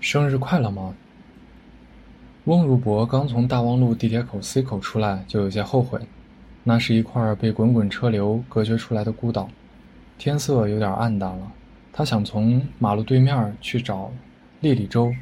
[0.00, 0.94] 生日快乐吗？
[2.44, 6.00] 翁如博刚从大望路地铁口 C 口出来，就有些后悔。
[6.64, 9.50] 那是一块被滚滚车流隔绝出来的孤岛，
[10.16, 11.52] 天色有点暗淡了。
[11.92, 14.10] 他想从马路对面去找
[14.60, 15.12] 莉莉周，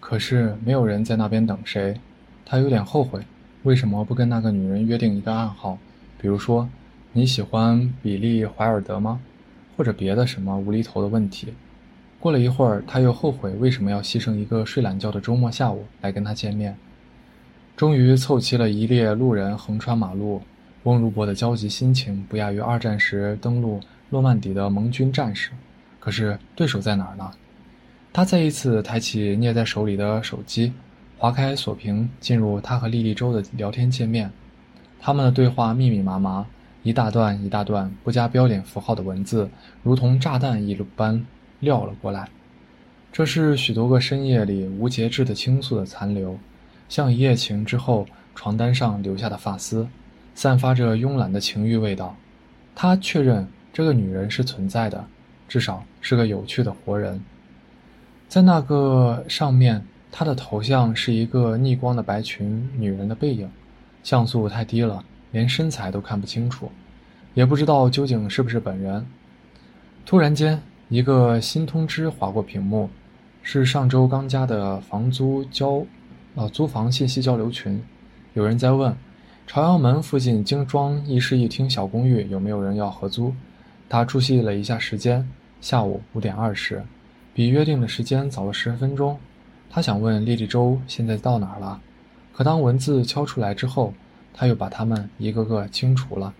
[0.00, 2.00] 可是没有人在那边等谁。
[2.44, 3.20] 他有点后悔，
[3.62, 5.78] 为什么不跟那个女人约定一个暗号？
[6.20, 6.68] 比如说，
[7.12, 9.20] 你喜欢比利怀尔德吗？
[9.76, 11.54] 或者别的什么无厘头的问题。
[12.26, 16.76] 过了一会儿，他又后悔为什么要牺牲一个睡懒觉的周末下午来跟他见面。
[17.76, 20.42] 终于凑齐了一列路人横穿马路，
[20.82, 23.78] 翁如博的焦急心情不亚于二战时登陆
[24.10, 25.52] 诺曼底的盟军战士。
[26.00, 27.30] 可是对手在哪儿呢？
[28.12, 30.72] 他再一次抬起捏在手里的手机，
[31.18, 34.28] 划开锁屏，进入他和莉莉周的聊天界面。
[34.98, 36.44] 他们的对话密密麻麻，
[36.82, 39.48] 一大段一大段不加标点符号的文字，
[39.84, 41.24] 如同炸弹一般。
[41.60, 42.28] 撂了过来，
[43.10, 46.38] 这是许多个深夜里无节制的倾诉的残留，
[46.88, 49.88] 像一夜情之后床单上留下的发丝，
[50.34, 52.14] 散发着慵懒的情欲味道。
[52.74, 55.02] 他确认这个女人是存在的，
[55.48, 57.18] 至少是个有趣的活人。
[58.28, 63.50] 在那个上面，她的头像是一个逆光的白裙女人的背影，
[64.02, 66.70] 像素太低了，连身材都看不清楚，
[67.32, 69.06] 也不知道究竟是不是本人。
[70.04, 70.60] 突然间。
[70.88, 72.88] 一个新通知划过屏幕，
[73.42, 75.84] 是上周刚加的房租交，
[76.36, 77.82] 呃，租房信息交流群。
[78.34, 78.96] 有人在问，
[79.48, 83.34] 朝阳门附近精装一室一厅小公寓有没有人要合租？
[83.88, 85.28] 他注意了一下时间，
[85.60, 86.84] 下午五点二十，
[87.34, 89.18] 比约定的时间早了十分钟。
[89.68, 91.80] 他想问丽丽周现在到哪儿了，
[92.32, 93.92] 可当文字敲出来之后，
[94.32, 96.32] 他又把他们一个个清除了。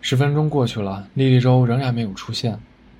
[0.00, 2.56] 十分钟过去了，丽丽周仍然没有出现。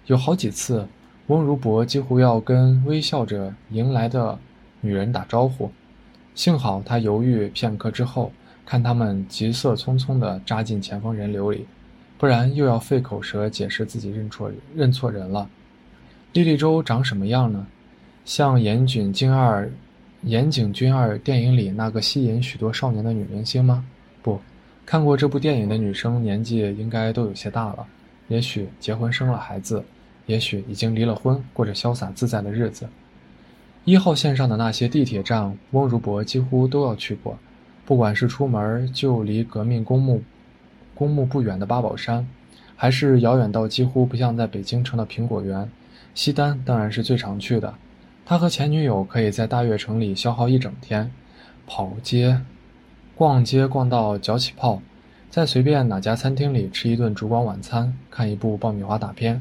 [0.09, 0.89] 有好几次，
[1.27, 4.39] 翁如博几乎要跟微笑着迎来的
[4.81, 5.70] 女人打招呼，
[6.34, 8.33] 幸好他犹豫片刻之后，
[8.65, 11.66] 看他们急色匆匆地扎进前方人流里，
[12.16, 15.47] 不然又要费口舌解释自己认错认错人了。
[16.33, 17.66] 莉莉周长什么样呢？
[18.25, 19.71] 像岩井俊二、
[20.22, 23.84] 岩井俊二电影里那个吸引许多少年的女明星吗？
[24.22, 24.41] 不，
[24.87, 27.87] 看过这部电影的女生年纪应该都有些大了，
[28.28, 29.84] 也许结婚生了孩子。
[30.28, 32.87] 也许已经离了婚，过着潇洒自在的日子。
[33.84, 37.39] 一号线上的那些地铁站，翁如博几乎都要去过。
[37.87, 40.22] 不管是出门就离革命公墓
[40.94, 42.28] 公墓不远的八宝山，
[42.77, 45.71] 还是遥远到几乎不像在北京城的苹果园，
[46.15, 47.72] 西单当然是最常去的。
[48.27, 51.10] 他和前女友可以在大悦城里消耗一整天，
[51.66, 52.43] 跑街、
[53.15, 54.83] 逛街逛到脚起泡，
[55.31, 59.41] 在随便哪家餐厅里吃一顿烛光晚餐，看一部爆米花大片。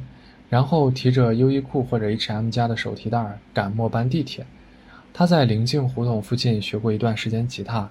[0.50, 4.46] 然后提着优衣库或者 H&M 家的手提袋赶末班地铁。
[5.14, 7.90] 他在临近胡同附近学过一段时间吉他，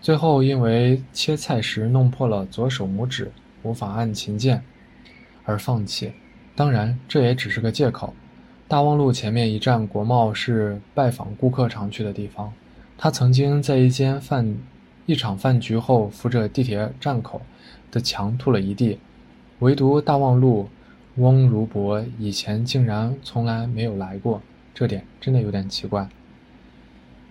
[0.00, 3.32] 最后因为切菜时弄破了左手拇指，
[3.62, 4.62] 无法按琴键
[5.44, 6.12] 而放弃。
[6.54, 8.14] 当然，这也只是个借口。
[8.68, 12.52] 大望路前面一站国贸是拜访顾客常去的地方。
[12.98, 14.56] 他曾经在一间饭
[15.06, 17.40] 一场饭局后，扶着地铁站口
[17.90, 18.98] 的墙吐了一地。
[19.60, 20.68] 唯独大望路。
[21.18, 24.40] 翁如博以前竟然从来没有来过，
[24.72, 26.08] 这点真的有点奇怪。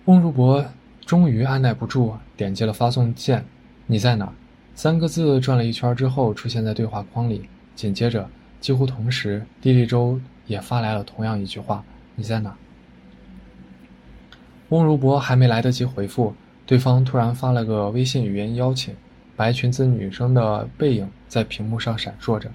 [0.04, 0.62] 翁如博
[1.06, 3.46] 终于按耐不住，点击了发送键。
[3.86, 4.30] 你在哪？
[4.74, 7.48] 三个字转了一圈之后出现在对话框里。
[7.74, 8.28] 紧接着，
[8.60, 11.82] 几乎同时，地利周也发来了同样一句话：
[12.14, 12.54] 你在哪？
[14.68, 16.34] 翁如博还没来得及回复，
[16.66, 18.94] 对方突然发了个微信语音邀请。
[19.34, 22.50] 白裙子女生的背影在屏幕上闪烁着。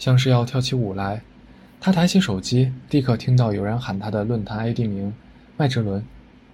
[0.00, 1.20] 像是要跳起舞来，
[1.78, 5.12] 他抬起手机，立刻听到有人喊他的论坛 ID 名
[5.58, 6.02] “麦哲伦”，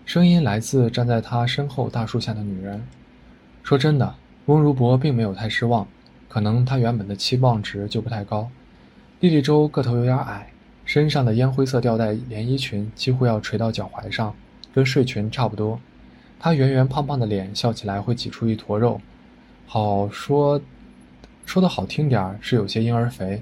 [0.04, 2.84] 声音来自站在他身后大树下的女人。
[3.62, 5.86] 说真的，翁如博并没有太失望，
[6.28, 8.50] 可能他原本的期望值就不太高。
[9.20, 10.50] 莉莉周个头有点矮，
[10.84, 14.34] 身上的烟灰色吊带连衣裙几乎要垂到脚踝上，
[14.74, 15.78] 跟睡裙差不多。
[16.40, 19.00] 她圆圆胖胖的脸笑起来会挤出一坨肉，
[19.68, 20.60] 好说。
[21.46, 23.40] 说的好听点儿是有些婴儿肥，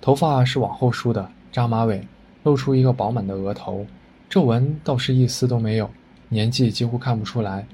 [0.00, 2.00] 头发是往后梳的，扎马尾，
[2.44, 3.84] 露出一个饱满的额头，
[4.30, 5.90] 皱纹倒是一丝都没有，
[6.28, 7.66] 年纪几乎看不出来，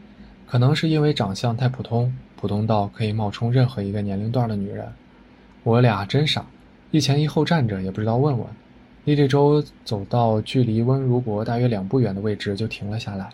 [0.46, 4.90] 可能是因为长相太普通，普通到可以冒充任何一个年龄段的女人。
[5.62, 6.44] 我俩真傻，
[6.90, 8.46] 一前一后站着也不知道问问。
[9.05, 13.28] 莉莉周走到距离温如博大约两步远的位置就停了下来，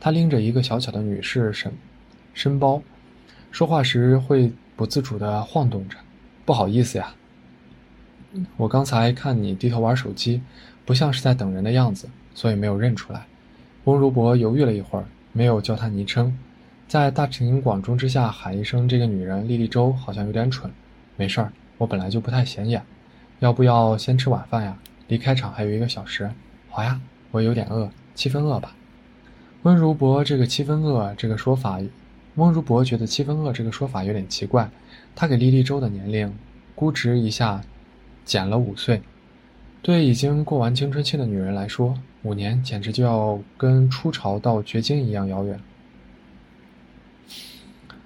[0.00, 1.70] 她拎着一个小巧的女士身
[2.32, 2.82] 身包，
[3.50, 4.50] 说话时会。
[4.76, 5.96] 不自主地晃动着，
[6.44, 7.14] 不好意思呀。
[8.56, 10.42] 我刚才看你低头玩手机，
[10.84, 13.26] 不像是在等人的样子，所以没有认出来。
[13.84, 16.36] 翁如博犹豫了一会儿，没有叫他昵称。
[16.88, 20.70] 在大庭广众之下喊一声“这个女人莉莉周”好像有点蠢。
[21.16, 22.82] 没事儿，我本来就不太显眼。
[23.40, 24.78] 要不要先吃晚饭呀？
[25.08, 26.30] 离开场还有一个小时。
[26.70, 28.74] 好呀，我有点饿，七分饿吧。
[29.62, 31.80] 温如博这个七分饿这个说法，
[32.36, 34.70] 温如博觉得七分饿这个说法有点奇怪。
[35.14, 36.34] 他给莉莉周的年龄
[36.74, 37.62] 估值一下。
[38.24, 39.02] 减了五岁，
[39.82, 45.58] 对已经过完青春期的女人来说，五年简直就要跟初潮到绝经一样遥远。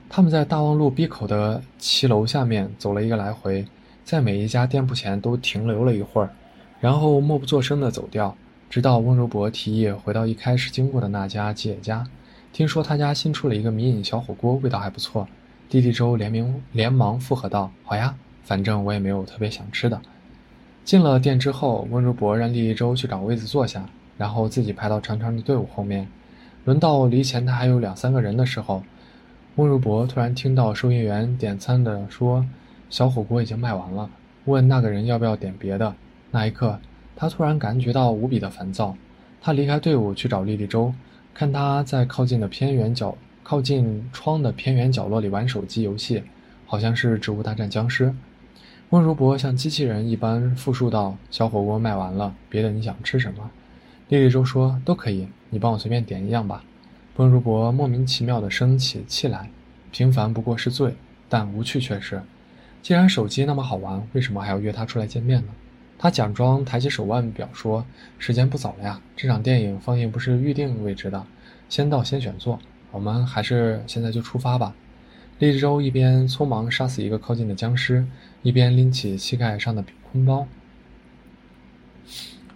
[0.09, 3.67] 他们在大望路 B 口的骑楼下面走了一个来回，
[4.05, 6.31] 在每一家店铺前都停留了一会儿，
[6.81, 8.35] 然后默不作声地走掉，
[8.71, 12.09] 直到温如博提议回到一开始经过的那家吉野家，
[12.57, 15.29] 听说他家新出了一个迷你小火锅，味道还不错。
[15.69, 18.15] 弟弟周连名连忙附和道：“好呀。”
[18.45, 20.01] 反正我也没有特别想吃的。
[20.83, 23.85] 进了店之后，温如博让莉莉周去找位子坐下，
[24.17, 26.09] 然后自己排到长长的队伍后面。
[26.65, 28.83] 轮到离前台还有两三个人的时候，
[29.57, 32.43] 温如博突然听到收银员点餐的说
[32.89, 34.09] ：“小火锅已经卖完了。”
[34.47, 35.95] 问那个人要不要点别的。
[36.31, 36.81] 那一刻，
[37.17, 38.97] 他突然感觉到无比的烦躁。
[39.43, 40.95] 他离开队伍去找莉莉周，
[41.39, 46.23] 看他在靠近的偏远角、靠近窗的偏远角落里玩手机游戏，
[46.65, 48.07] 好像是《植物大战僵尸》。
[48.89, 53.51] 温如博像机器人一般复述道：“小火锅卖完了，别的你想吃什么？”
[54.09, 56.65] 莉莉周说：“都可以，你帮我随便点一样吧。”
[57.17, 59.51] 温如博莫名其妙地生起气来，
[59.93, 60.95] 平凡不过是罪，
[61.29, 62.23] 但无趣却是。
[62.81, 65.49] 既然手机那么好玩，为什么还要约他出来见面呢？
[65.99, 67.85] 他假装抬起手腕表说
[68.19, 71.25] ：“时间不早了呀，这场电影放映不是预定位置的，
[71.69, 72.59] 先到先选座，
[72.91, 74.75] 我们还是现在就出发吧。”
[75.39, 78.07] 莉莉周一边匆忙杀死一个靠近的僵尸，
[78.43, 80.47] 一边拎起膝盖上的空包、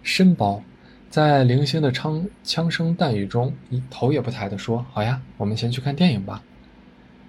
[0.01, 0.63] 身包，
[1.09, 6.43] 在零星的枪枪声弹雨中，一头也不抬地说：“好呀，我们先去看电影吧。”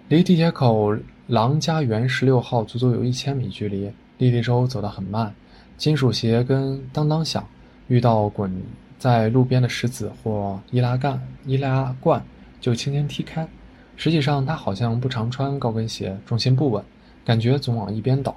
[0.09, 3.91] 离地铁口郎家园十六号足足有一千米距离。
[4.19, 5.35] 莉莉周走得很慢，
[5.76, 7.46] 金属鞋跟当当响，
[7.88, 8.62] 遇到滚
[8.98, 12.24] 在路边的石子或易拉罐、易拉罐
[12.60, 13.48] 就轻轻踢开。
[13.96, 16.82] 实际上，他好像不常穿高跟鞋，重心不稳，
[17.24, 18.36] 感觉总往一边倒，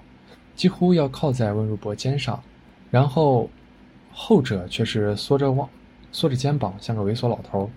[0.55, 2.41] 几乎要靠在温如博肩上。
[2.91, 3.49] 然后，
[4.11, 5.67] 后者却是缩着往，
[6.11, 7.69] 缩着肩膀，像个猥琐老头。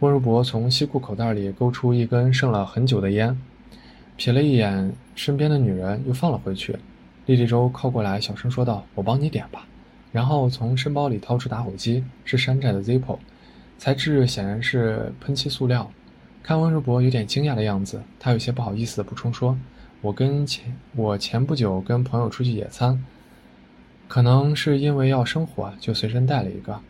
[0.00, 3.38] 温如博从西裤口袋里勾出一根剩了很久的烟，
[4.16, 6.78] 瞥了一眼身边的女人，又放了回去。
[7.28, 9.66] 莉莉周靠过来，小声说道：“我帮你点吧。”
[10.10, 13.18] 然后从身包里掏出打火机，是山寨的 Zippo，
[13.76, 15.90] 材质显然是喷漆塑料。
[16.42, 19.54] 看温如博有点惊讶的样子，他有些不好意思的补充说
[20.00, 23.04] ：“我跟前我前不久跟朋友出去野餐，
[24.08, 26.80] 可能是因为要生火，就随身带了一个。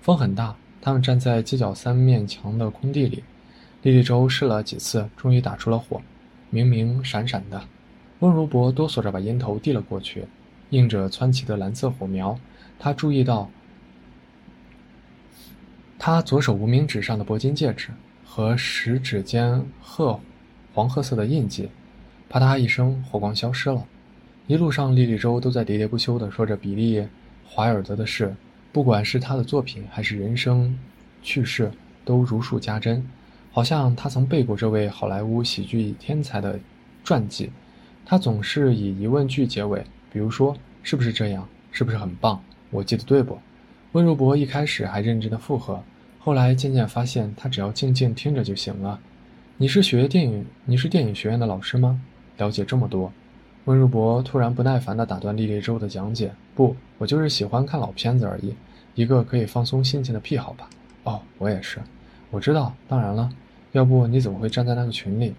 [0.00, 3.22] 风很大，他们站在街角三面墙的空地里。
[3.82, 6.00] 莉莉周试了几次，终于打出了火，
[6.48, 7.60] 明明闪闪的。
[8.22, 10.24] 温如博哆嗦着把烟头递了过去，
[10.70, 12.38] 映着蹿起的蓝色火苗。
[12.78, 13.50] 他注意到
[15.98, 17.90] 他左手无名指上的铂金戒指。”
[18.24, 20.18] 和食指间褐
[20.72, 21.68] 黄褐色的印记，
[22.30, 23.84] 啪嗒一声，火光消失了。
[24.46, 26.98] 一路上，莉莉周都在喋喋不休地说着比利·
[27.46, 28.34] 怀尔德的事，
[28.72, 30.78] 不管是他的作品还是人生
[31.22, 31.70] 趣事，
[32.06, 33.06] 都如数家珍，
[33.50, 36.58] 好像他曾背过这位好莱坞喜剧天才的
[37.04, 37.50] 传记。
[38.04, 41.48] 他总是以疑问句结尾，比如说：“是不是这样？
[41.70, 42.42] 是不是很棒？
[42.70, 43.38] 我记得对不？”
[43.92, 45.82] 温如博一开始还认真的附和。
[46.18, 48.98] 后来渐渐发现，他只要静静听着就行了。
[49.56, 52.00] 你是学电影，你是电影学院的老师吗？
[52.38, 53.12] 了解这么多。
[53.66, 58.54] 温如博突然不耐烦地打断莉莉周的讲解：“不，我就是喜欢看老片子而已，
[58.94, 60.68] 一个可以放松心情的癖好吧。”
[61.04, 61.78] 哦，我也是。
[62.30, 63.30] 我知道，当然了。
[63.72, 65.34] 要不你怎么会站在那个群里？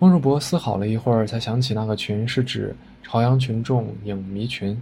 [0.00, 4.80] 温如博思考了一会儿，才想起那个群是指朝阳群众影迷群。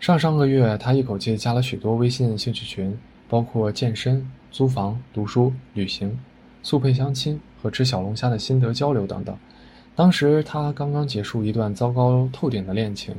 [0.00, 2.96] 上上个月，他一口气加了许多微信兴趣群。
[3.28, 6.18] 包括健身、租房、读书、旅行、
[6.62, 9.34] 速配相亲和吃小龙虾的心得交流等等。
[9.96, 13.14] 当时他刚刚结束一段糟糕透顶的恋情，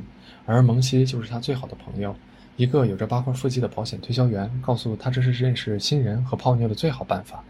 [0.46, 2.14] 而蒙西就是他最好的朋友，
[2.56, 7.42] 一个有着八块腹肌的保险推销员，告诉他这是认识新人和泡妞的最好办法。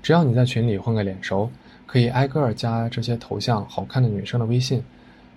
[0.00, 1.50] 只要你在群里混个脸熟，
[1.86, 4.82] 可以挨个加这些头像好看的女生的微信，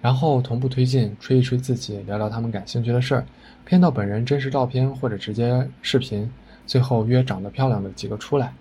[0.02, 3.26] 然后同步推进，吹一吹自己，聊聊他们感兴趣的事儿，
[3.66, 6.30] 骗到本人真实照片或者直接视频。
[6.68, 8.52] 最后约长得漂亮的几个出来。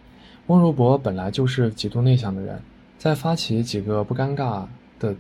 [0.49, 2.61] 翁如博本来就是极度内向的人，
[2.99, 4.67] 在发起几个不尴尬
[4.99, 5.15] 的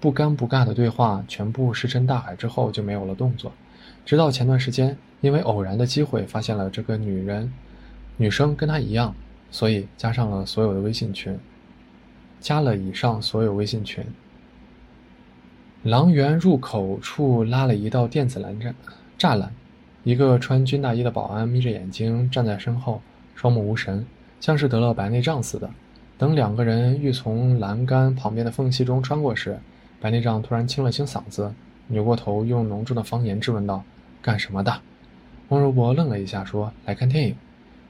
[0.00, 3.52] 不尴不尬的对话全部石沉大海之后就没有了动作，
[4.06, 7.52] 直到前段时间，因为偶然的机会发现了这个女人，
[8.16, 9.14] 女生跟她一样，
[9.50, 11.38] 所以加上了所有的微信群，
[12.40, 14.04] 加了以上所有微信群。
[15.82, 18.72] 狼园入口处拉了一道电子栏栅
[19.18, 19.52] 栅栏，
[20.02, 23.00] 一个穿军大衣的保安眯着眼睛站在身后，
[23.34, 24.04] 双目无神，
[24.40, 25.70] 像是得了白内障似的。
[26.18, 29.58] 等两个人欲从栏杆旁边的缝隙中穿过时，
[30.00, 31.52] 白内障突然清了清嗓子，
[31.88, 33.84] 扭过头用浓重的方言质问道
[34.20, 34.80] ：“干什么的？”
[35.50, 37.36] 翁如博愣了一下，说：“来看电影。”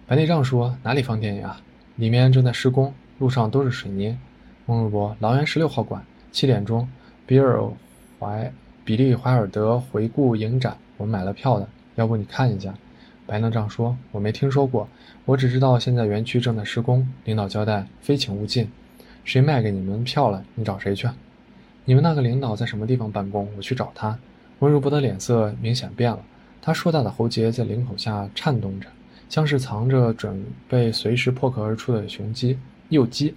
[0.07, 1.61] 白内障说：“哪里放电影啊？
[1.95, 4.19] 里面正在施工，路上都是水泥。”
[4.67, 6.89] 翁如博：“狼园十六号馆，七点钟，
[7.27, 7.63] 比尔。”
[8.19, 8.51] 怀
[8.83, 12.73] 比利怀尔德回顾影展，我买了票的，要不你看一下？
[13.27, 14.89] 白内障说：“我没听说过，
[15.27, 18.67] 我只知道现在园区正在施工，领导交代非请勿进。
[19.23, 20.43] 谁卖给你们票了？
[20.55, 21.07] 你找谁去？
[21.85, 23.47] 你们那个领导在什么地方办公？
[23.59, 24.19] 我去找他。”
[24.61, 26.25] 温如博的脸色明显变了，
[26.63, 28.89] 他硕大的喉结在领口下颤动着，
[29.29, 32.59] 像是藏着准备随时破壳而出的雄鸡
[32.89, 33.35] 幼鸡。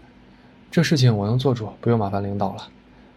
[0.72, 2.68] 这事情我能做主，不用麻烦领导了。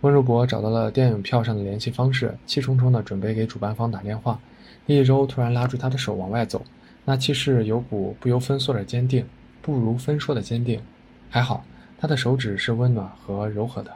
[0.01, 4.41] 温如博找到了电影票上的联系方式，气冲冲地准备给主办方打电话。
[4.87, 6.65] 厉一周突然拉住他的手往外走，
[7.05, 9.25] 那气势有股不由分说的坚定，
[9.61, 10.81] 不如分说的坚定。
[11.29, 11.65] 还好，
[11.99, 13.93] 他的手指是温暖和柔和的，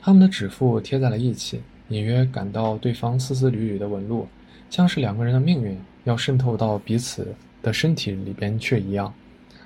[0.00, 4.28] 他们的指腹贴在了一起，隐约感到对方丝丝缕缕的纹路，
[4.68, 9.12] 像是两个人的命运要渗透到彼此的身体里边去一样。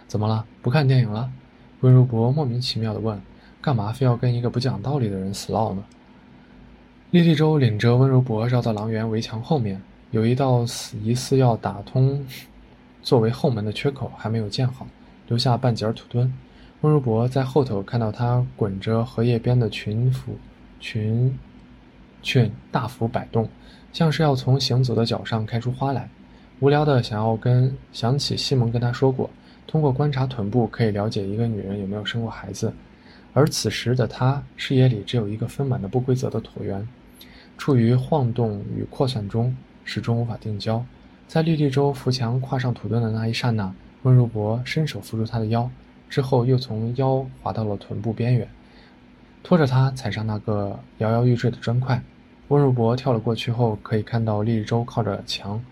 [0.06, 0.47] 怎么了？
[0.62, 1.28] 不看电影了？
[1.80, 3.21] 温如博莫名其妙地问。
[3.62, 5.83] 干嘛非要跟一个不讲道理的人死唠呢？
[7.11, 10.64] 莉莉周领着温柔博绕到狼园围墙后面，有一道
[11.02, 12.25] 疑似要打通
[13.02, 14.87] 作为后门的缺口还没有建好，
[15.26, 16.33] 留下半截土墩。
[16.83, 20.37] 温柔博在后头看到他滚着荷叶边的裙服
[20.78, 21.37] 裙
[22.23, 23.49] 裙大幅摆动，
[23.92, 26.09] 像是要从行走的脚上开出花来。
[26.61, 29.28] 无聊的想要跟想起西蒙跟他说过，
[29.66, 32.73] 通过观察臀部可以了解一个女人有没有生过孩子。
[33.32, 36.88] 而此时的她视野里只有一个丰满的不规则的椭圆，
[37.58, 39.54] 处于晃动与扩散中，
[39.85, 40.85] 始终无法定焦。
[41.28, 45.68] 在莉莉周扶墙跨上土墩的那一刹那，温如博伸手扶住她的腰，
[46.08, 48.49] 之后又从腰滑到了臀部边缘，
[49.42, 52.00] 拖着她踩上那个摇摇欲坠的砖块。
[52.49, 55.62] 温如博跳了过去后，可以看到莉莉周靠着墙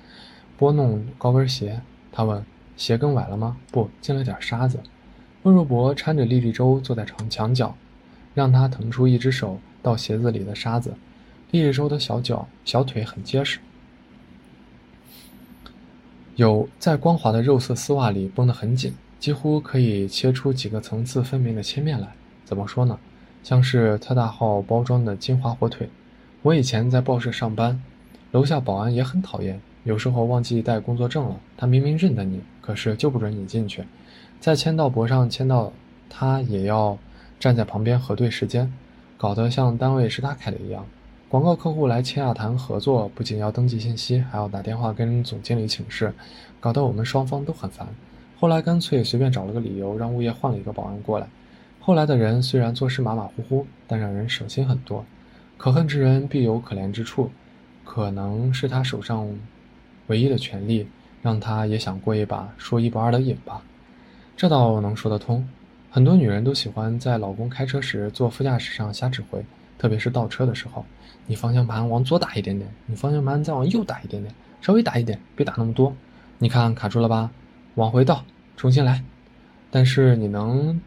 [0.59, 1.81] 拨弄高跟鞋。
[2.13, 2.45] 他问
[2.77, 4.81] ：“鞋跟崴了吗？”“不，进了点沙子。”
[5.45, 7.77] 温若博搀着莉莉周坐在床墙角，
[8.35, 10.95] 让她腾出一只手到鞋子里的沙子。
[11.51, 13.59] 莉莉周的小脚、小腿很结实，
[16.37, 22.09] 有在光滑的肉色丝袜里绷得很紧，几乎可以切出几个层次分明的切面来。
[22.45, 22.99] 怎么说呢？
[23.43, 25.91] 像是特大号包装的金华火腿。
[26.41, 27.83] 我以前在报社上班，
[28.33, 33.85] 楼下保安也很讨厌，有时候忘记带工作证了，他明明认得你，可是就不准你进去。
[34.41, 35.73] 在签到簿上签到，
[36.11, 36.99] 他也要
[37.39, 38.73] 站在旁边核对时间，
[39.17, 40.85] 搞得像单位是他开的一样。
[41.29, 46.15] 广告客户来签下谈合作，不仅要登记信息，还要打电话跟总经理请示，
[46.61, 47.89] 搞得我们双方都很烦。
[48.39, 51.27] 后来干脆随便找了个理由，让物业换了一个保安过来。
[51.81, 55.05] 后来的人虽然做事马马虎虎，但让人省心很多。
[55.57, 57.31] 可恨之人必有可怜之处，
[57.85, 59.29] 可能是他手上
[60.07, 60.87] 唯一的权利，
[61.23, 63.63] 让他也想过一把说一不二的瘾吧。
[64.37, 65.49] 这倒能说得通，
[65.91, 69.45] 很多女人都喜欢在老公开车时坐副驾驶上瞎指挥，
[69.79, 70.85] 特别是倒车的时候，
[71.27, 75.95] 你方向盘往左打一点点，你方向盘再往右打一点点，稍微打一点，别打那么多。
[76.39, 77.31] 你看卡住了吧？
[77.77, 78.25] 往回倒，
[78.57, 79.03] 重新来。
[79.71, 80.81] 但是你能，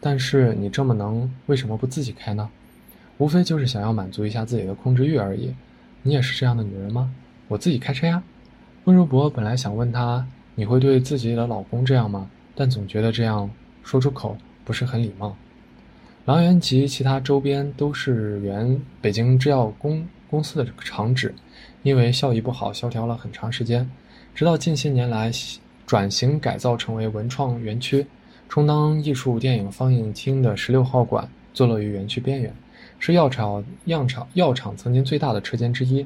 [0.00, 2.48] 但是你这么能，为什么不自己开呢？
[3.18, 5.54] 无非就是想要满足一下自己的控制欲而已。
[6.02, 7.12] 你也是这样的女人吗？
[7.48, 8.22] 我自己开车呀。
[8.90, 12.28] 温如博本来想问他，你会对自己的老公这样吗？
[12.56, 13.48] 但总觉得这样
[13.84, 15.36] 说出口不是很礼貌。
[16.24, 21.32] 狼园及其他周边都是原北京制药公公司的厂址，
[21.84, 23.88] 因为效益不好，萧条了很长时间。
[24.34, 25.30] 直到近些年来
[25.86, 28.04] 转型改造成为文创园区，
[28.48, 32.52] 充当艺术电影放映厅的十六号馆坐落于园区边缘，
[32.98, 36.04] 是药厂药厂药厂曾经最大的车间之一。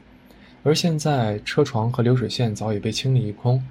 [0.64, 3.62] 而现在车床和流水线早已被清理一空。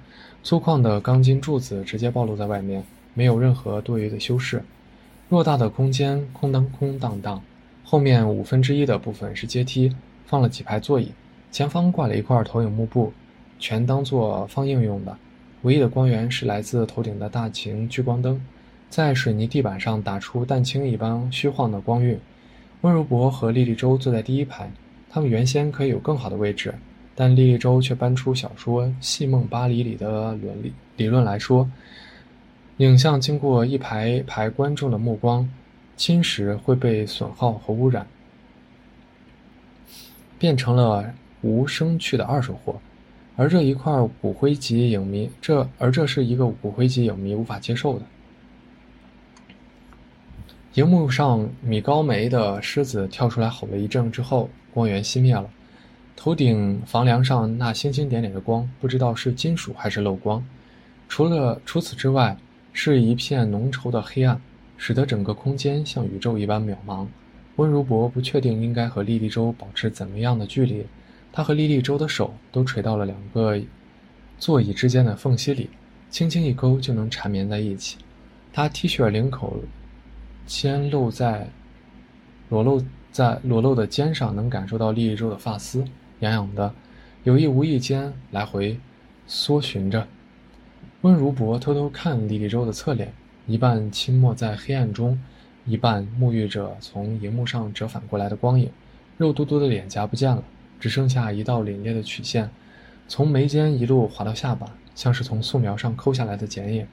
[0.44, 2.84] 粗犷的钢筋柱子直接暴露在外面，
[3.14, 4.62] 没有任何多余的修饰。
[5.28, 7.42] 偌大的空间空当空荡荡，
[7.82, 9.94] 后面五分之一的部分是阶梯，
[10.26, 11.10] 放了几排座椅，
[11.50, 13.12] 前方挂了一块投影幕布，
[13.58, 15.16] 全当做放映用的。
[15.62, 18.40] 唯一的光源是来自头顶的大型聚光灯，
[18.88, 22.20] 在水泥地板上打出蛋清一般虚晃的光晕。
[22.82, 24.70] 温如博和莉莉周坐在第一排，
[25.14, 26.74] 他们原先可以有更好的位置，
[27.14, 31.70] 但莉莉周却搬出小说《戏梦巴黎》里的伦理理论来说：
[32.78, 35.48] 影像经过一排排观众的目光
[35.96, 38.04] 侵蚀，会被损耗和污染，
[40.36, 42.74] 变成了无生趣的二手货。
[43.36, 48.04] 而这一块骨灰级影迷，这而这是一个骨灰级影迷无法接受的。
[50.74, 55.48] 荧幕上，米高梅的狮子跳出来吼了一阵之后，光源熄灭了。
[56.16, 60.44] 头顶房梁上那星星点点的光，不知道是金属还是漏光。
[61.08, 62.36] 除了除此之外，
[62.72, 64.40] 是一片浓稠的黑暗，
[64.76, 67.06] 使得整个空间像宇宙一般渺茫。
[67.56, 70.84] 温如博不确定应该和莉莉周保持怎么样的距离，
[71.32, 73.58] 他和莉莉周的手都垂到了两个
[74.38, 75.70] 座椅之间的缝隙里，
[76.10, 77.96] 轻轻一勾就能缠绵在一起。
[78.52, 79.56] 他 T 恤领口。
[80.46, 81.48] 肩露在
[82.50, 85.84] 裸露在裸露的肩上，能感受到莉莉周的发丝
[86.18, 86.74] 痒痒的，
[87.22, 88.76] 有意无意间来回
[89.28, 90.08] 搜寻着。
[91.02, 93.12] 温如博偷偷看莉莉周的侧脸，
[93.46, 95.16] 一半浸没在黑暗中，
[95.64, 98.68] 一半沐浴着从荧幕上折返过来的光影。
[99.16, 100.42] 肉嘟嘟的脸颊不见了，
[100.80, 102.50] 只剩下一道凛冽的曲线，
[103.06, 104.66] 从眉间一路滑到下巴，
[104.96, 106.84] 像是从素描上抠下来的剪影。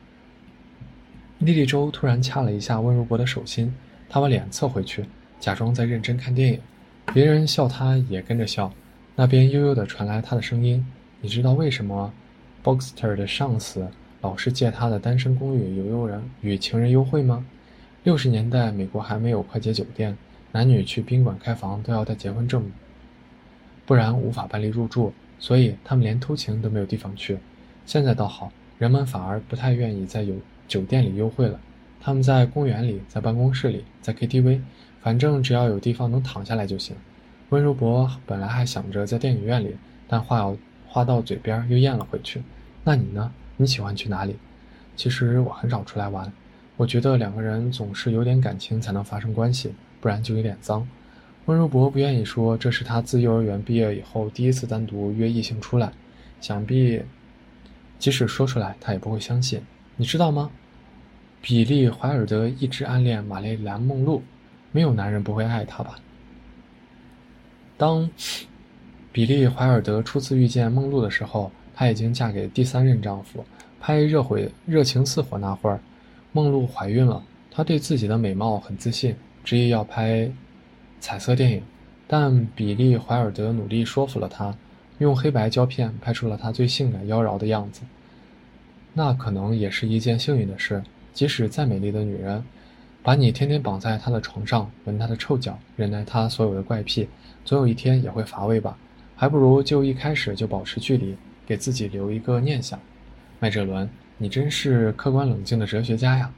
[1.39, 3.73] 莉莉周突然掐了一下温如博的手心，
[4.07, 5.05] 他把脸侧回去，
[5.41, 6.62] 假装在认真看电影。
[7.13, 8.71] 别人笑，他也跟着笑。
[9.15, 10.86] 那边悠悠地传来他的声音
[11.19, 12.13] ：“你知道为什么
[12.63, 13.89] Boxster 的上司
[14.21, 17.45] 老是借他的单身公寓有佣人与情人幽会吗？
[18.03, 20.15] 六十年代美国还没有快捷酒店，
[20.53, 22.71] 男女去宾馆开房都要带结婚证，
[23.86, 27.38] 不然无法办理入住，所以他们连偷情都没有地方去。
[27.86, 30.36] 现在倒好，人们反而不太愿意在有。”
[30.71, 31.60] 酒店里幽会了，
[32.00, 34.62] 他们在公园里，在办公室里，在 KTV，
[35.01, 36.96] 反正只要有地方能躺下来就行。
[37.50, 39.75] 温如博本来还想着在电影院里，
[40.08, 40.55] 但话要
[40.88, 42.41] 话到嘴边又咽了回去。
[42.84, 43.31] 那你呢？
[43.58, 44.36] 你喜欢去哪里？
[44.96, 46.31] 其实我很少出来玩，
[46.77, 50.87] 我觉得两个人总是有点感情才能发生关系，不然就有点脏。
[51.46, 55.92] 温如博不愿意说这是他自幼儿园毕业以后第一次单独约异性出来，
[56.40, 57.01] 想必
[58.00, 59.61] 即使说出来他也不会相信。
[59.96, 60.50] 你知道吗？
[61.42, 64.24] 比利·怀尔德一直暗恋玛丽兰·梦露，
[64.72, 65.96] 没有男人不会爱她吧？
[67.77, 68.10] 当
[69.12, 73.44] 比利·怀尔德初次遇见梦露的时候，她已经嫁给第三任丈夫。
[73.79, 75.79] 拍《热火热情似火》那会儿，
[76.31, 77.24] 梦露怀孕了。
[77.50, 80.31] 她对自己的美貌很自信，执意要拍
[81.00, 81.64] 彩色电影。
[82.07, 84.55] 但比利·怀尔德努力说服了她，
[85.00, 87.81] 用黑白胶片拍出了她最性感妖娆的样子。
[88.94, 90.84] 那可能也是一件幸运的事。
[91.14, 92.44] 即使再美丽的女人，
[93.03, 97.07] 把你天天绑在他的床上，闻他的臭脚，忍耐他所有的怪癖，
[97.44, 98.77] 总有一天也会乏味吧？
[99.16, 102.79] 还不如就一开始就保持距离，给自己留一个念想。
[103.40, 106.31] 麦哲伦，你真是客观冷静的哲学家呀！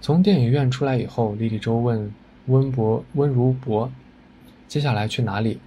[0.00, 2.12] 从电影院出来以后，莉莉周问
[2.46, 3.90] 温博温如博
[4.68, 5.58] ：“接下来去哪里？”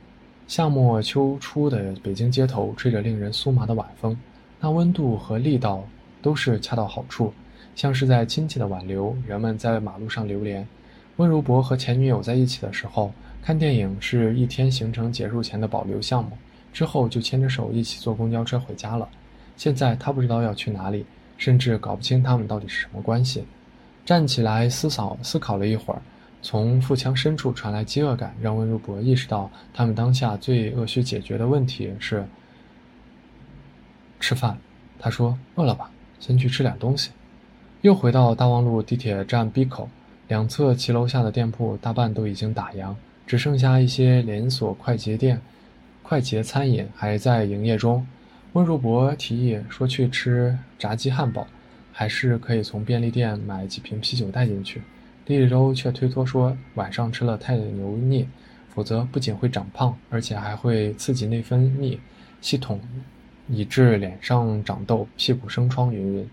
[0.47, 4.17] 夏末秋初的北京街头，吹着令人酥麻的晚风，
[4.61, 5.85] 那温度和力道
[6.21, 7.33] 都是恰到好处。
[7.75, 10.67] 像是在亲切的挽留，人们在马路上流连。
[11.17, 16.31] 温如博和前女友在一起的时候，看电影是一天行程结束前的保留项目，
[16.71, 19.07] 之后就牵着手一起坐公交车回家了。
[19.57, 21.05] 现在他不知道要去哪里，
[21.37, 23.43] 甚至搞不清他们到底是什么关系。
[24.05, 26.01] 站起来思考思考了一会儿，
[26.41, 32.25] 从腹腔深处传来饥饿感，让温如博意识到他们当下最恶需解决的问题是
[34.19, 34.57] 吃饭。
[34.97, 35.91] 他说：“饿了吧？
[36.19, 37.11] 先去吃点东西。”
[37.81, 39.89] 又回到大望路地铁站 B 口，
[40.27, 42.93] 两侧骑楼下的店铺大半都已经打烊，
[43.25, 45.41] 只剩下一些连锁快捷店、
[46.03, 48.05] 快捷餐饮还在营业中。
[48.53, 51.47] 温如博提议说去吃炸鸡汉堡，
[51.91, 54.83] 还是可以从便利店买几瓶啤酒带进去。
[55.25, 58.27] 李立周却推脱说晚上吃了太油腻，
[58.69, 61.97] 否则不仅会长胖，而且还会刺激内分泌
[62.41, 62.79] 系统，
[63.49, 66.29] 以致脸上长痘、屁股生疮，云云。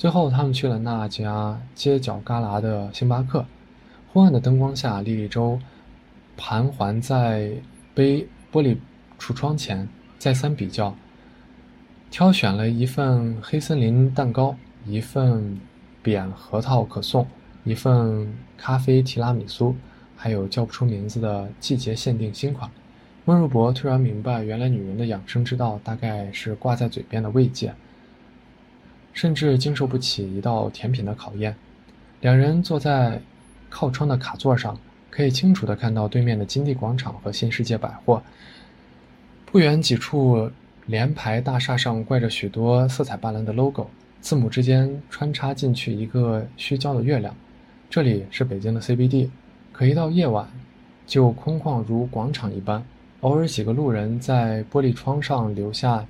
[0.00, 3.44] 最后，他们去了那家街角旮旯的星巴克。
[4.10, 5.60] 昏暗的灯光下，莉莉周
[6.38, 7.52] 盘桓在
[7.92, 8.78] 杯玻璃
[9.18, 9.86] 橱窗前，
[10.18, 10.96] 再三比较，
[12.10, 15.60] 挑选了一份黑森林蛋糕，一份
[16.02, 17.26] 扁核桃可颂，
[17.64, 19.76] 一份咖啡提拉米苏，
[20.16, 22.70] 还有叫不出名字的季节限定新款。
[23.26, 27.74] 温如博突然明白，原来女人的养生之道，大概是挂在嘴边的慰藉。
[29.20, 31.54] 甚至经受不起一道甜品的考验。
[32.22, 33.20] 两人坐在
[33.68, 34.80] 靠窗的卡座上，
[35.10, 38.22] 可以清楚地看到对面的金地广场和新世界百货。
[39.44, 40.50] 不远几处
[40.86, 43.88] 联排大厦上挂着许多色彩斑斓的 logo，
[44.22, 47.36] 字母之间穿插进去一个虚焦的月亮。
[47.90, 49.28] 这里是北京的 CBD，
[49.70, 50.48] 可一到夜晚，
[51.06, 52.82] 就空旷如广场一般。
[53.20, 56.06] 偶尔几个路人在玻璃窗上留下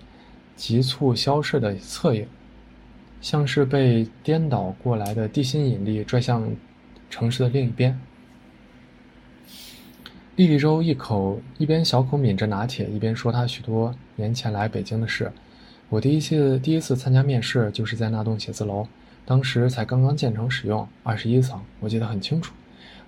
[0.55, 2.25] 急促消逝的侧影，
[3.21, 6.51] 像是被颠倒过来的地心引力拽向
[7.11, 7.99] 城市的另一边。
[10.37, 15.31] 莉莉周一口一边小口抿着拿铁，一边说他许多年前来北京的事。
[15.91, 18.87] 我第一次第一次参加面试，就是在那栋写字楼，
[19.27, 22.55] 当时才刚刚建成使用，二十一层，我记得很清楚。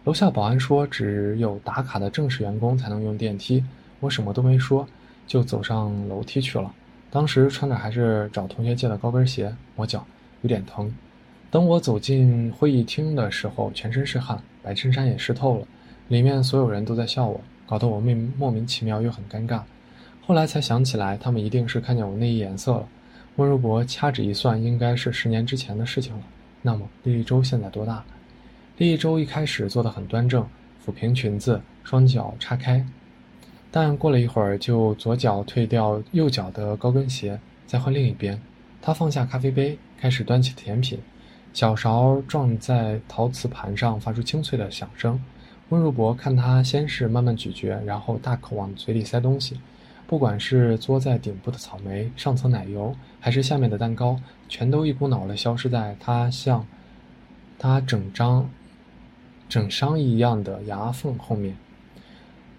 [0.04, 3.64] 楼下保安说，只有打卡的正式员工才能用电梯。
[4.00, 4.86] 我什么都没说，
[5.26, 6.74] 就走上楼梯去了。
[7.12, 10.02] 当时穿着还是找同学借的高跟鞋，磨脚
[10.40, 10.90] 有点疼。
[11.50, 15.66] 等我走进会议厅的时候，全身是汗，白衬衫也湿透了。
[16.08, 19.60] 里面所有人都在笑我，搞得我莫莫名其妙又很尴尬。
[20.22, 22.88] 后来才想起来，他们一定是看见我内衣颜色了。
[23.36, 26.22] 温如博掐指一算，应该是十年之前的事情了。
[26.62, 28.02] 那么莉莉周现在多大？
[28.78, 30.42] 莉莉周一开始坐得很端正，
[30.82, 32.82] 抚平裙子，双脚叉开。
[33.74, 38.38] 但过了一会儿，就左脚退掉右脚的高跟鞋，再换另一边。
[38.82, 40.98] 他放下咖啡杯，开始端起甜品，
[41.54, 45.18] 小勺撞在陶瓷盘上，发出清脆的响声。
[45.70, 49.58] 温如博看他先是慢慢咀嚼，然后大口往嘴里塞东西。
[50.06, 56.66] 不管是嘬在顶部的草莓、上层奶油，还是下面的蛋糕，全都一股脑的消失在他像
[57.58, 58.50] 他整张
[59.48, 61.56] 整伤一样的牙缝后面。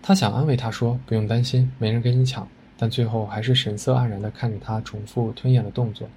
[0.05, 2.45] 他想安慰他说：“不用担心，没人跟你抢。”
[2.77, 6.09] 但最后还是神色黯然地看着他重复吞咽的动作。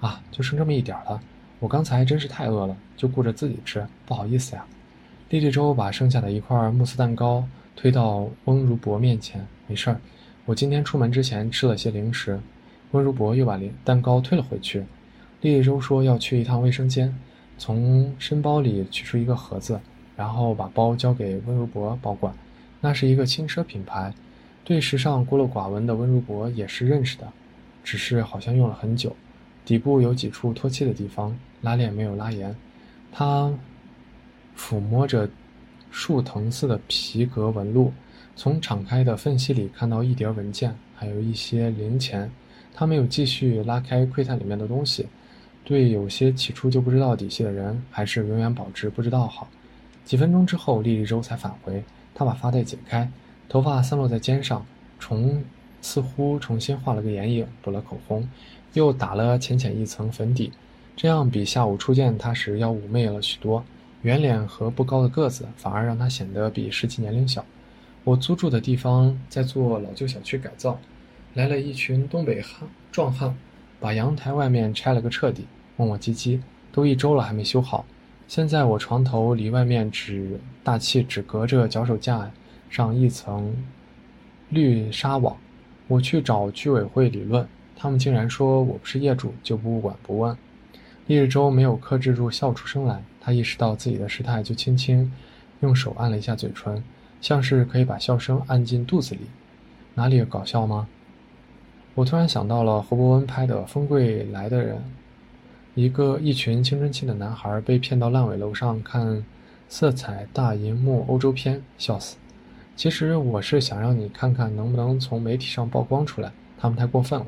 [0.00, 1.20] 啊，就剩这么一点了。
[1.60, 4.66] 我刚才真是太饿了，就顾着自己吃，不好意思呀。
[5.28, 7.44] 莉莉周把剩下的一块慕斯蛋糕
[7.76, 9.46] 推到温如博面前。
[9.68, 10.00] 没事儿，
[10.44, 12.40] 我今天出门之前吃了些零食。
[12.90, 14.84] 温如博又把零蛋糕推了回去。
[15.42, 17.14] 莉莉周说要去一趟卫生间，
[17.56, 19.80] 从身包里取出一个盒子，
[20.16, 22.34] 然后把包交给温如博保管。
[22.80, 24.12] 那是一个轻奢品牌，
[24.64, 27.26] 对时尚孤陋寡闻的温如博也是认识的，
[27.82, 29.14] 只是好像用了很久，
[29.64, 32.54] 底部有几处脱漆的地方，拉链没有拉严。
[33.10, 33.52] 他
[34.56, 35.28] 抚摸着
[35.90, 37.92] 树藤似的皮革纹路，
[38.36, 42.30] 从敞开的缝隙里看到一叠文件，还有一些零钱。
[42.74, 45.04] 他没有继续拉开窥探里面的东西，
[45.64, 49.48] 对有些起初就不知道底细的人，还是永远保持不知道好。
[50.04, 51.82] 几分钟之后，莉莉周才返回。
[52.18, 53.08] 他把发带解开，
[53.48, 54.66] 头发散落在肩上，
[54.98, 55.44] 重
[55.80, 58.28] 似乎重新画了个眼影，补了口红，
[58.72, 60.52] 又打了浅浅一层粉底，
[60.96, 63.64] 这样比下午初见他时要妩媚了许多。
[64.02, 67.44] 圆脸和不高的个子，反而让他显得比实际年龄小。
[68.02, 70.80] 我租住的地方在做老旧小区改造，
[71.34, 73.36] 来了一群东北汉壮汉，
[73.78, 76.40] 把阳台外面拆了个彻底，磨磨唧唧，
[76.72, 77.84] 都一周了还没修好。
[78.28, 82.30] 现在我床头离外面只大气只隔着脚手架
[82.68, 83.56] 上一层
[84.50, 85.34] 绿纱网，
[85.86, 90.36] 我去找居委会理论，他们竟然说我不是业主就不管不问。
[91.06, 95.10] 丽日周没有克制住笑出声来，他意识到自己的失态，就轻轻
[95.60, 96.84] 用手按了一下嘴唇，
[97.22, 99.22] 像是可以把笑声按进肚子里。
[99.94, 100.86] 哪里搞笑吗？
[101.94, 104.76] 我突然想到了侯伯文拍的《风贵来的人》。
[105.78, 109.24] 一个一群青春期的男孩被骗到烂尾楼上看
[109.68, 112.16] 色彩大银幕欧洲片，笑死！
[112.74, 117.26] 其实我是想让你看看能不能从媒体上曝光出来，他们太过分了，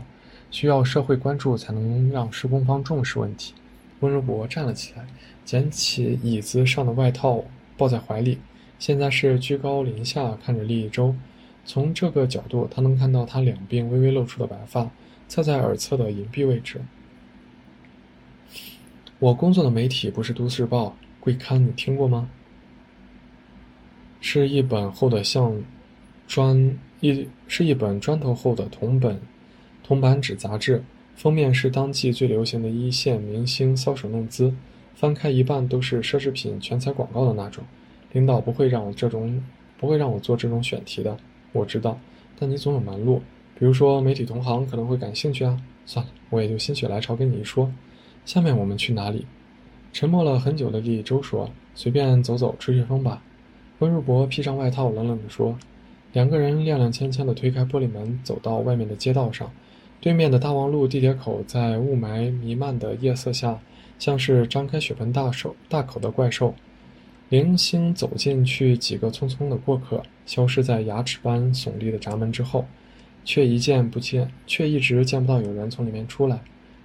[0.51, 3.55] 需要社会关注才能让施工方重视问题。
[4.01, 5.07] 温如博站了起来，
[5.45, 7.45] 捡起椅子上的外套
[7.77, 8.41] 抱在怀里，
[8.81, 11.15] 现在是居高临下看着利益周，
[11.65, 14.91] 从这个角度，他能看到他两鬓微微露出的白发，
[15.29, 16.81] 侧在耳侧的隐蔽位置。
[19.21, 20.87] 我工作的媒体不是《都市报》
[21.21, 22.27] 《贵刊》，你听过吗？
[24.23, 25.63] 是一本厚的像
[26.27, 29.21] 砖一，是一本砖头厚的铜本
[29.83, 30.83] 铜版纸杂志，
[31.17, 34.55] 封面是当季最流行的一线明星搔首弄姿，
[34.95, 37.63] 翻开一半都是奢侈品全彩广告的那种。
[38.13, 39.45] 领导不会让我这种
[39.77, 41.15] 不会让我做这种选题的，
[41.53, 42.01] 我知道，
[42.39, 43.21] 但你总有门路，
[43.59, 45.61] 比如说媒体同行可能会感兴趣啊。
[45.85, 47.71] 算了，我也就心血来潮跟你一说。
[48.25, 49.27] 下面我们去哪里？
[49.93, 53.23] 沉默了很久的李周说：“随便走走，吹吹风吧。”
[53.81, 55.59] 温如博披上外套，冷冷地说
[56.13, 59.51] ：“两个人踉踉跄跄地推开玻璃门，走到外面的街道上。
[60.01, 63.59] 对面的大望路地铁口，在雾霾弥漫的夜色下，
[63.99, 66.55] 像是张开血盆大手大口的怪兽。
[67.29, 72.65] 零星走进去几个匆匆的过客，消失在牙齿般耸立的闸门之后，
[73.25, 76.41] 却一见不见，却一直见不到有人从里面出来。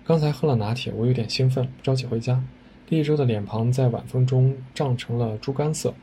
[0.08, 2.44] 刚才喝了拿铁，我有点兴奋，不着急回家。
[2.90, 5.96] 利周的脸庞在晚风中涨成了猪肝色，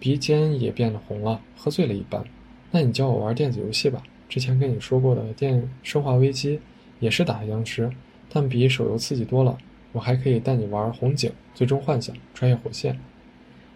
[0.00, 2.24] 鼻尖也变得红了，喝醉了一般。
[2.72, 4.02] 那你教我玩电子游戏吧。
[4.28, 6.56] 之前跟你说过的《电生化危机》
[6.98, 7.88] 也是打僵尸，
[8.28, 9.56] 但比手游刺激多了。
[9.92, 12.98] 我还可以带你玩红警、最终幻想、穿越火线。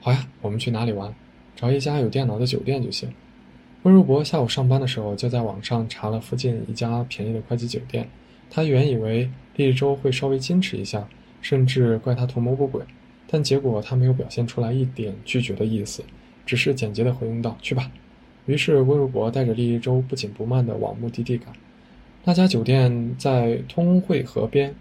[0.01, 1.15] 好呀，我们去哪里玩？
[1.55, 3.09] 找一家有电脑的酒店就行。
[3.85, 8.09] 温如博下午上班的时候就在网上查了附近一家便宜的快捷酒店。
[8.51, 11.09] 他原以为利周会稍微矜持一下。
[11.43, 12.83] 甚至怪他图谋不轨，
[13.27, 16.05] 但结果他没有表现出来一点拒绝的意思，
[16.45, 17.91] 只是简洁的回应道：“去吧。”
[18.45, 21.51] 于是温如博带着利益周不紧不慢地往目的地赶。
[22.25, 24.75] 那家酒店在通惠河边，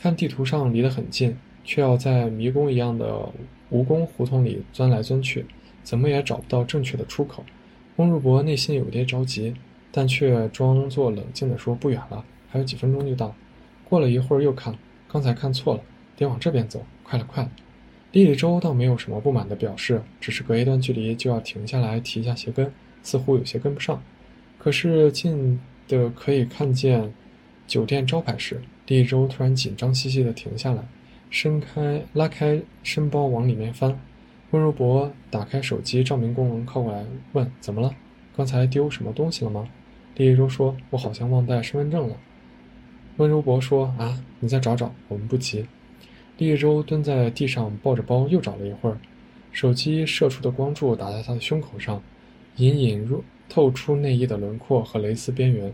[0.00, 3.28] 看地图上离得很近，却要在迷宫一样的
[3.72, 5.44] 蜈蚣胡同里钻来钻去，
[5.82, 7.44] 怎么也找不到正确的出口。
[7.96, 9.52] 温如博内心有些着急，
[9.90, 13.34] 但却装作冷静地说：“不远了，还有几分钟就到。”
[13.88, 14.76] 过了一会儿又看。
[15.12, 15.80] 刚才看错了，
[16.16, 16.86] 得往这边走。
[17.02, 17.50] 快了，快了！
[18.12, 24.00] 李李周倒没有什么不满的表示，只是隔一段距离就要停下来提一下鞋跟，似乎有些跟不上。
[24.56, 27.12] 可是近的可以看见
[27.66, 30.84] 酒店招牌时，李李周突然紧张兮兮地停下来，
[31.28, 33.98] 伸开拉开身包往里面翻。
[34.52, 37.92] 温如博打开手机照明功能，靠过来问：“怎么了？
[38.36, 39.68] 刚才丢什么东西了吗？”
[40.14, 42.16] 李李周说：“我好像忘带身份证了。”
[43.16, 45.66] 温如博说：“啊，你再找找，我们不急。”
[46.38, 48.98] 厉一周蹲在地上抱着包，又找了一会儿，
[49.52, 52.02] 手机射出的光柱打在他的胸口上，
[52.56, 55.72] 隐隐入透出内衣的轮廓和蕾丝边缘，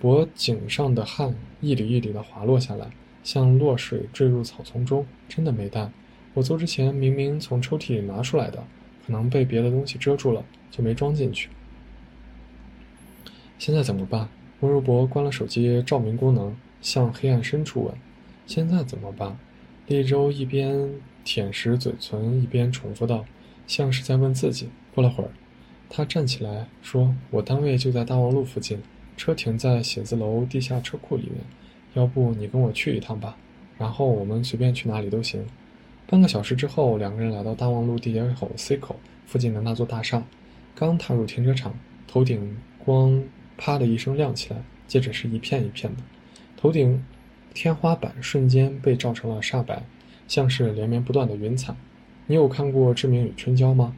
[0.00, 2.90] 脖颈上的汗一缕一缕的滑落下来，
[3.22, 5.06] 像落水坠入草丛中。
[5.28, 5.90] 真的没带，
[6.34, 8.64] 我走之前明明从抽屉里拿出来的，
[9.06, 11.48] 可能被别的东西遮住了，就没装进去。
[13.58, 14.28] 现在怎么办？
[14.64, 17.94] 温如博关了手机照明功能，向黑暗深处问
[18.46, 19.36] ：“现在怎么办？”
[19.86, 20.90] 立周一边
[21.22, 23.26] 舔舐嘴唇，一边重复道，
[23.66, 24.70] 像是在问自己。
[24.94, 25.28] 过了会儿，
[25.90, 28.80] 他站起来说：“我单位就在大望路附近，
[29.18, 31.34] 车停在写字楼地下车库里面。
[31.92, 33.36] 要不你跟我去一趟吧，
[33.76, 35.44] 然后我们随便去哪里都行。”
[36.08, 38.96] 半个小时之后，两个人来到大望路地铁口 C 口
[39.26, 40.22] 附近的那座大厦，
[40.74, 41.74] 刚踏入停车场，
[42.06, 43.22] 头顶光。
[43.56, 46.02] 啪的一声亮起来，接着是一片一片的，
[46.56, 47.04] 头顶
[47.52, 49.82] 天花板瞬间被照成了煞白，
[50.26, 51.74] 像是连绵不断的云彩。
[52.26, 53.94] 你有看过《志明与春娇》吗？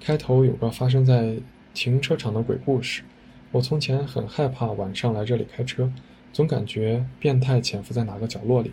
[0.00, 1.36] 开头有个发生在
[1.74, 3.02] 停车场的鬼故事。
[3.50, 5.92] 我从前很害怕晚上来这里开车，
[6.32, 8.70] 总感觉变态潜伏在哪个角落里。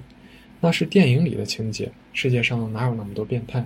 [0.62, 3.66] 那是电影里的情节，世界上哪有那么多变态？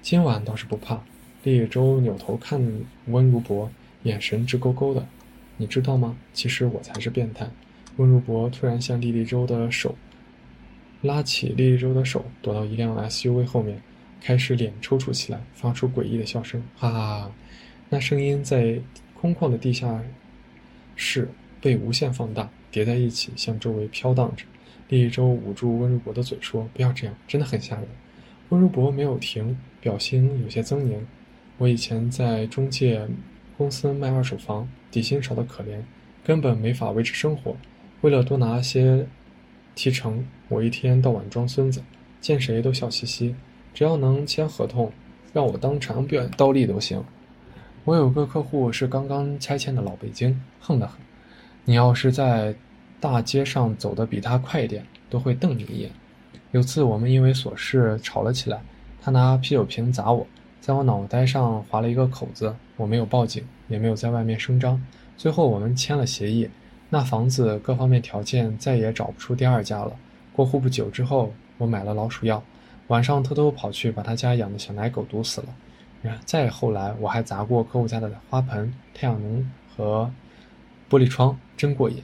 [0.00, 1.02] 今晚倒是不怕。
[1.42, 2.60] 厉周扭头看
[3.06, 3.70] 温如博，
[4.04, 5.06] 眼神直勾勾的。
[5.56, 6.16] 你知道吗？
[6.32, 7.48] 其实我才是变态。
[7.96, 9.94] 温如博突然向莉莉周的手
[11.02, 13.80] 拉起莉莉周的手，躲到一辆 SUV 后面，
[14.20, 17.32] 开始脸抽搐起来，发出诡异的笑声，哈哈哈！
[17.88, 18.80] 那声音在
[19.14, 20.02] 空旷的地下
[20.96, 21.28] 室
[21.60, 24.44] 被无限放大，叠在一起，向周围飘荡着。
[24.88, 27.86] 莉莉周捂住温如博的嘴说：“不要这样，真的很吓人。”
[28.50, 30.98] 温如博没有停，表情有些狰狞。
[31.58, 33.06] 我以前在中介。
[33.56, 35.80] 公司卖二手房，底薪少得可怜，
[36.24, 37.56] 根本没法维持生活。
[38.00, 39.06] 为了多拿些
[39.74, 41.82] 提成，我一天到晚装孙子，
[42.20, 43.34] 见谁都笑嘻嘻。
[43.72, 44.92] 只要能签合同，
[45.32, 47.02] 让我当场表倒立都行。
[47.84, 50.98] 我有个客户是刚刚拆迁的老北京，横得很。
[51.64, 52.54] 你要是在
[53.00, 55.90] 大街上走得比他快一点，都会瞪你一眼。
[56.52, 58.62] 有次我们因为琐事吵了起来，
[59.00, 60.26] 他拿啤酒瓶砸我。
[60.60, 64.82] 在我脑袋上划了一个口子，我没有报警，也没有在外面声张。
[65.16, 66.48] 最后我们签了协议，
[66.90, 69.92] 那房子各方面条件再也找不出第二家了。
[70.32, 72.42] 过户不久之后，我买了老鼠药，
[72.88, 75.48] 晚上偷偷跑去把他家养的小奶狗毒死了。
[76.24, 80.10] 再后来，我还砸过客户家的花盆、太阳能和
[80.90, 82.02] 玻璃窗，真过瘾。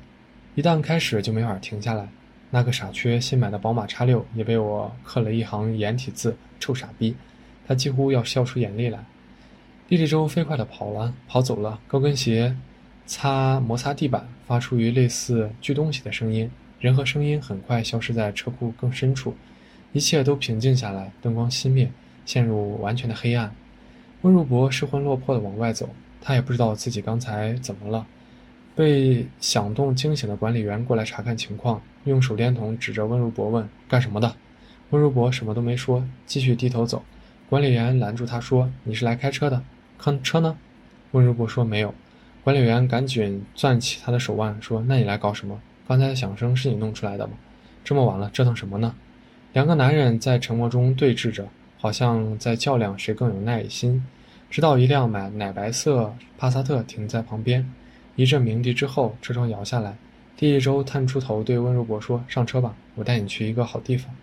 [0.54, 2.08] 一旦开始就没法停下来。
[2.50, 7.14] 那个傻缺新买的宝马叉六也被我刻了一行颜体字：臭傻逼。
[7.66, 9.04] 他几乎要笑出眼泪来。
[9.90, 11.80] 莉莉周飞快地跑了，跑走了。
[11.88, 12.54] 高跟鞋
[13.06, 16.48] 擦摩擦地板，发出于类似锯东西的声音。
[16.78, 19.34] 人和声音很快消失在车库更深处，
[19.92, 21.90] 一切都平静下来，灯光熄灭，
[22.24, 23.52] 陷入完全的黑暗。
[24.22, 25.88] 温如博失魂落魄地往外走，
[26.20, 28.06] 他也不知道自己刚才怎么了。
[28.76, 34.36] 被响动惊醒的管理员过来查看情况，用手电筒指着温如博问：“干什么的？”
[34.90, 37.02] 温如博什么都没说，继续低头走。
[37.48, 39.60] 管理员拦住他说：“你是来开车的，
[40.00, 40.56] 看车呢？”
[41.12, 41.94] 温如博说：“没有。”
[42.42, 45.60] 管理员赶紧攥起他的手腕，说：“那你来搞什么？
[45.86, 47.34] 刚才的响声是你弄出来的吗？
[47.84, 48.94] 这么晚了，折腾什么呢？”
[49.52, 54.04] 两个男人在沉默中对峙着，好像在较量谁更有耐心。
[54.48, 57.68] 直到一辆买奶白色帕萨特停在旁边，
[58.16, 59.96] 一阵鸣笛之后，车窗摇下来。
[60.36, 64.14] 第一周探出头对温如博说：“上车吧，我带你去一个好地方。”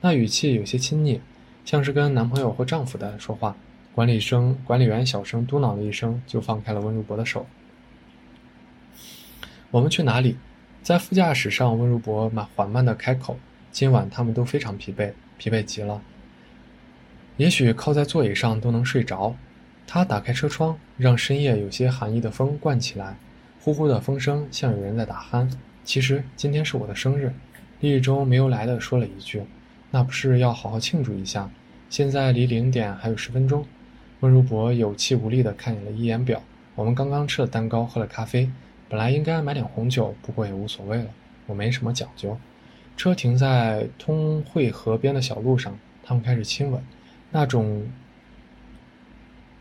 [0.00, 1.20] 那语气有些亲昵，
[1.64, 3.56] 像是跟男朋友或丈夫的说话。
[3.98, 7.44] 管理生管理员小声嘟囔了一声，就放开了温如博的手。
[9.72, 10.36] 我们去哪里？
[10.84, 13.36] 在副驾驶上，温如博慢缓慢的开口。
[13.72, 16.00] 今晚他们都非常疲惫，疲惫极了。
[17.38, 19.34] 也许靠在座椅上都能睡着。
[19.84, 23.16] 他打开车窗，让深夜有些寒意的风灌起来，
[23.60, 25.50] 呼呼的风声像有人在打鼾。
[25.82, 27.34] 其实今天是我的生日，
[27.80, 29.42] 李一舟没由来的说了一句
[29.90, 31.50] ：“那不是要好好庆祝一下？”
[31.90, 33.66] 现在离零点还有十分钟。
[34.20, 36.42] 温如博有气无力的看了一眼表，
[36.74, 38.50] 我们刚刚吃了蛋糕，喝了咖啡，
[38.88, 41.06] 本来应该买点红酒，不过也无所谓了，
[41.46, 42.36] 我没什么讲究。
[42.96, 46.82] 车停在通惠河边的小路上，他们开始亲吻，
[47.30, 47.86] 那种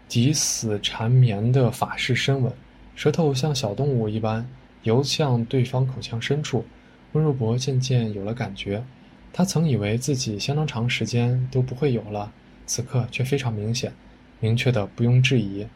[0.10, 2.52] 抵死缠绵的法式深吻，
[2.96, 4.50] 舌头像小动物一般
[4.82, 6.66] 游向对方口腔深处。
[7.14, 8.84] 温如博渐渐有了感觉，
[9.32, 12.32] 他曾以为自己相当长时间都不会有了，
[12.66, 13.94] 此刻却非常明显，
[14.40, 15.68] 明确的不用质疑。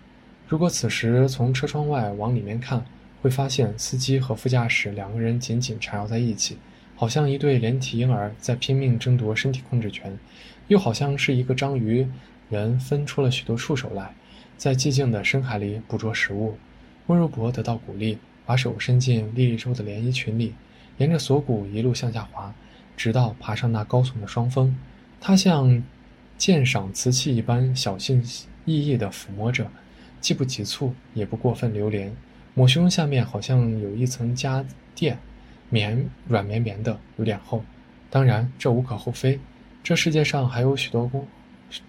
[0.48, 2.86] 如果此时从车窗外往里面看，
[3.22, 6.58] 会发现司机和副驾驶两个人紧紧缠绕在一起。
[6.96, 10.16] 好像一对连体婴儿在拼命争夺身体控制权，
[10.68, 12.08] 又好像是一个章鱼
[12.48, 14.14] 人分出了许多触手来，
[14.56, 16.58] 在寂静的深海里捕捉食物。
[17.08, 20.54] 温如博得到鼓励，把手伸进莉莉周的连衣裙里，
[21.00, 22.54] 沿着锁骨一路向下滑，
[22.96, 24.78] 直到爬上那高耸的双峰。
[25.20, 25.84] 他像
[26.38, 28.24] 鉴赏瓷器一般小心
[28.66, 29.70] 翼翼地抚摸着，
[30.20, 32.16] 既不急促，也不过分流连。
[32.54, 35.18] 抹胸下面好像有一层夹垫。
[35.74, 37.64] 棉软绵绵的，有点厚。
[38.10, 39.40] 当然，这无可厚非。
[39.82, 41.26] 这世界上还有许多工，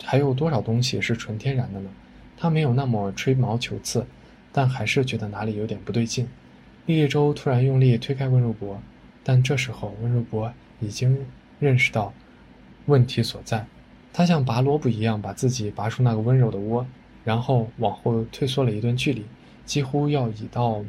[0.04, 1.90] 还有多少东西是纯天然的呢？
[2.36, 4.06] 他没有那么吹毛求疵，
[4.52, 6.28] 但还是觉得哪里有点不对劲。
[6.86, 8.80] 厉叶舟突然用力推开温如博，
[9.24, 11.26] 但这时候温如博已经
[11.58, 12.14] 认识到
[12.86, 13.66] 问题所在。
[14.12, 16.86] 他像拔萝卜一样把自己拔出那个温柔的窝，
[17.24, 19.24] 然后往后退缩了一段距离，
[19.64, 20.84] 几乎要倚到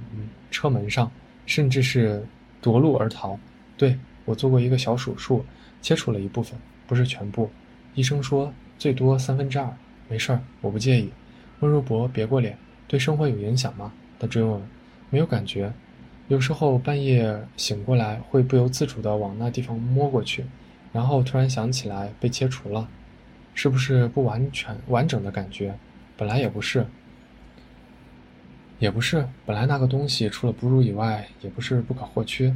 [0.51, 1.11] 车门上，
[1.45, 2.25] 甚至是。
[2.61, 3.37] 夺路而逃，
[3.75, 5.43] 对我做过一个小手术，
[5.81, 6.57] 切除了一部分，
[6.87, 7.49] 不是全部。
[7.93, 9.69] 医生说最多三分之二，
[10.07, 11.11] 没事儿，我不介意。
[11.59, 12.57] 温如博别过脸，
[12.87, 13.91] 对生活有影响吗？
[14.17, 14.61] 他追问。
[15.09, 15.73] 没有感觉，
[16.29, 20.45] 有时候半夜醒过来会不由自主地往那地方摸过去，
[20.93, 22.87] 然后突然想起来被切除了，
[23.53, 25.73] 是不是不完全完整的感觉？
[26.17, 26.85] 本来也不是。
[28.79, 32.53] 也不是，本来那个东西除了哺乳以外，也不是不可或缺。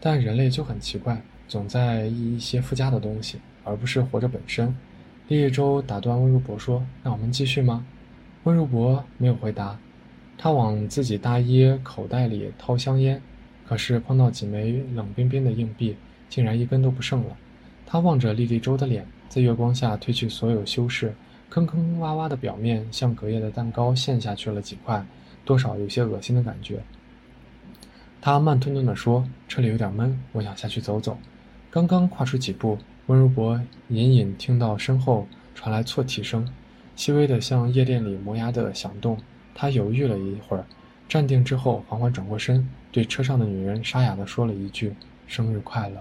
[0.00, 4.74] 但人类就很奇怪，总在意一些附加的东西，而不是活着本身。
[5.28, 7.84] 厉一舟打断温如博说：“那我们继续吗？”
[8.44, 9.76] 温如博没有回答，
[10.38, 13.20] 他往自己大衣口袋里掏香烟，
[13.66, 15.96] 可是碰到几枚冷冰冰的硬币，
[16.28, 17.36] 竟然一根都不剩了。
[17.84, 21.14] 他望着莉莉周的脸，在月光下褪去所有修饰，
[21.50, 25.04] 坑坑洼洼的表面像隔夜的蛋糕陷下去了几块。
[25.44, 26.82] 多少有些恶心的感觉。
[28.20, 31.16] 他慢吞吞地说：“车里有点闷，我想下去走走。”
[31.70, 36.48] 刚刚跨出几步，温如博隐隐听到身后传来错题声，
[36.96, 39.18] 细微的像夜店里磨牙的响动。
[39.54, 40.64] 他犹豫了一会儿，
[41.08, 44.94] 站定之后缓缓转过身，对车上的女人沙哑地说了一句
[45.28, 46.00] ：“生日快乐。”